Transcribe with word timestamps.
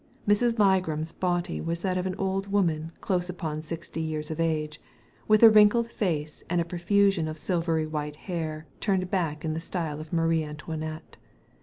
Miss 0.25 0.41
Ligram's 0.41 1.11
body 1.11 1.61
was 1.61 1.83
that 1.83 1.95
of 1.95 2.07
an 2.07 2.15
old 2.15 2.51
woman 2.51 2.91
close 3.01 3.29
upon 3.29 3.61
sixty 3.61 4.01
years 4.01 4.31
of 4.31 4.39
age, 4.39 4.81
with 5.27 5.43
a 5.43 5.49
wrinkled 5.51 5.91
face, 5.91 6.43
and 6.49 6.59
a 6.59 6.65
profusion 6.65 7.27
of 7.27 7.37
silvery 7.37 7.85
white 7.85 8.15
hair 8.15 8.65
turned 8.79 9.11
back 9.11 9.45
in 9.45 9.53
the 9.53 9.59
style 9.59 9.99
of 9.99 10.11
Marie 10.11 10.43
Antoinette. 10.43 11.17